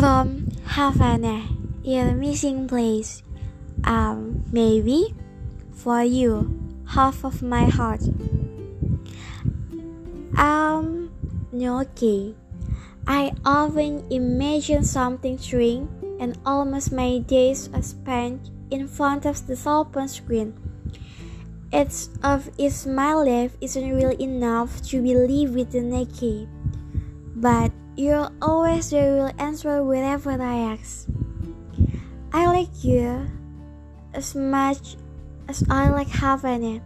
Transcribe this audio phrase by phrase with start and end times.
[0.00, 1.44] From Havana,
[1.84, 3.22] your missing place.
[3.84, 5.14] Um, maybe
[5.76, 6.48] for you,
[6.88, 8.00] half of my heart.
[10.40, 11.12] Um,
[11.52, 12.34] okay.
[13.06, 15.84] I often imagine something strange,
[16.18, 20.56] and almost my days are spent in front of the phone screen.
[21.74, 26.48] It's of if my life isn't really enough to believe with the naked,
[27.36, 31.06] but you're always real answer whenever I ask.
[32.32, 33.28] I like you
[34.14, 34.96] as much
[35.48, 36.80] as I like Havana.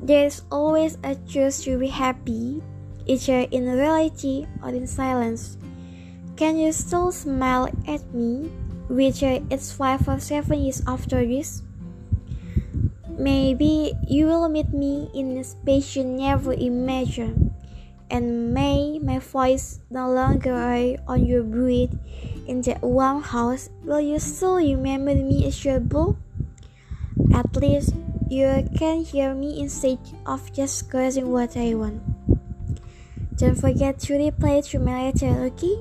[0.00, 2.62] There's always a choice to be happy,
[3.04, 5.58] either in reality or in silence.
[6.36, 8.48] Can you still smile at me,
[8.88, 11.60] whether it's five or seven years after this?
[13.18, 17.52] Maybe you will meet me in a space you never imagined
[18.10, 21.94] and may my voice no longer on your breath
[22.46, 26.16] in that warm house, will you still remember me as your boo?
[27.34, 27.94] At least
[28.28, 32.02] you can hear me instead of just cursing what I want.
[33.36, 35.76] Don't forget to reply to my letter, okay?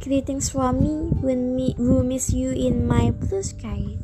[0.00, 3.98] Greetings from me when me miss you in my blue sky.